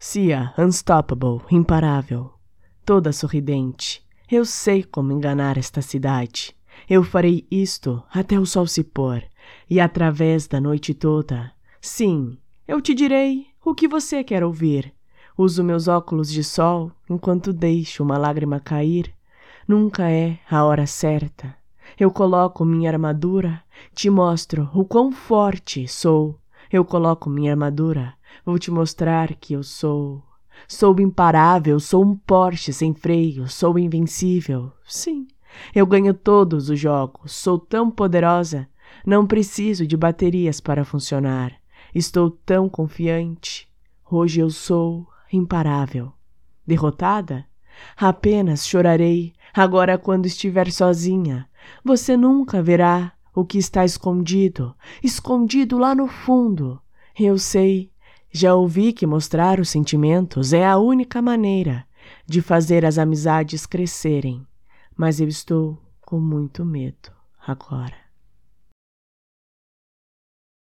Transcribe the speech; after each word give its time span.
Cia, 0.00 0.54
unstoppable, 0.56 1.40
imparável, 1.50 2.30
toda 2.84 3.12
sorridente. 3.12 4.00
Eu 4.30 4.44
sei 4.44 4.84
como 4.84 5.10
enganar 5.10 5.58
esta 5.58 5.82
cidade. 5.82 6.54
Eu 6.88 7.02
farei 7.02 7.44
isto 7.50 8.00
até 8.08 8.38
o 8.38 8.46
sol 8.46 8.64
se 8.68 8.84
pôr, 8.84 9.24
e 9.68 9.80
através 9.80 10.46
da 10.46 10.60
noite 10.60 10.94
toda. 10.94 11.50
Sim, 11.80 12.38
eu 12.66 12.80
te 12.80 12.94
direi 12.94 13.48
o 13.64 13.74
que 13.74 13.88
você 13.88 14.22
quer 14.22 14.44
ouvir. 14.44 14.94
Uso 15.36 15.64
meus 15.64 15.88
óculos 15.88 16.30
de 16.30 16.44
sol 16.44 16.92
enquanto 17.10 17.52
deixo 17.52 18.04
uma 18.04 18.16
lágrima 18.16 18.60
cair. 18.60 19.12
Nunca 19.66 20.08
é 20.08 20.38
a 20.48 20.64
hora 20.64 20.86
certa. 20.86 21.56
Eu 21.98 22.12
coloco 22.12 22.64
minha 22.64 22.88
armadura, 22.88 23.64
te 23.96 24.08
mostro 24.08 24.70
o 24.72 24.84
quão 24.84 25.10
forte 25.10 25.88
sou. 25.88 26.38
Eu 26.70 26.84
coloco 26.84 27.28
minha 27.28 27.50
armadura, 27.50 28.14
vou 28.44 28.58
te 28.58 28.70
mostrar 28.70 29.34
que 29.34 29.54
eu 29.54 29.62
sou. 29.62 30.22
Sou 30.66 30.98
imparável, 31.00 31.78
sou 31.78 32.04
um 32.04 32.16
Porsche 32.16 32.72
sem 32.72 32.92
freio, 32.92 33.48
sou 33.48 33.78
invencível. 33.78 34.72
Sim, 34.84 35.28
eu 35.74 35.86
ganho 35.86 36.12
todos 36.12 36.68
os 36.68 36.78
jogos, 36.78 37.32
sou 37.32 37.58
tão 37.58 37.90
poderosa, 37.90 38.68
não 39.06 39.26
preciso 39.26 39.86
de 39.86 39.96
baterias 39.96 40.60
para 40.60 40.84
funcionar. 40.84 41.52
Estou 41.94 42.30
tão 42.30 42.68
confiante. 42.68 43.68
Hoje 44.10 44.40
eu 44.40 44.50
sou 44.50 45.06
imparável. 45.32 46.12
Derrotada? 46.66 47.46
Apenas 47.96 48.66
chorarei 48.66 49.32
agora 49.54 49.96
quando 49.96 50.26
estiver 50.26 50.70
sozinha. 50.70 51.48
Você 51.84 52.16
nunca 52.16 52.62
verá 52.62 53.12
o 53.34 53.44
que 53.44 53.58
está 53.58 53.84
escondido, 53.84 54.74
escondido 55.02 55.78
lá 55.78 55.94
no 55.94 56.08
fundo. 56.08 56.80
Eu 57.18 57.38
sei, 57.38 57.90
já 58.30 58.54
ouvi 58.54 58.92
que 58.92 59.06
mostrar 59.06 59.60
os 59.60 59.68
sentimentos 59.68 60.52
é 60.52 60.66
a 60.66 60.78
única 60.78 61.20
maneira 61.20 61.86
de 62.26 62.40
fazer 62.40 62.84
as 62.84 62.98
amizades 62.98 63.66
crescerem, 63.66 64.46
mas 64.96 65.20
eu 65.20 65.28
estou 65.28 65.78
com 66.00 66.18
muito 66.20 66.64
medo 66.64 67.10
agora. 67.46 68.07